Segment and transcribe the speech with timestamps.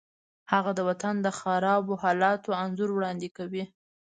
[0.51, 3.63] هغه د وطن د خرابو حالاتو انځور وړاندې کوي